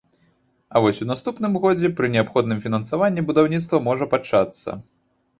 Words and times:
А 0.73 0.79
вось 0.83 1.01
у 1.03 1.05
наступным 1.09 1.57
годзе, 1.65 1.91
пры 1.99 2.09
неабходным 2.15 2.63
фінансаванні, 2.63 3.25
будаўніцтва 3.27 3.81
можа 3.89 4.07
пачацца. 4.15 4.69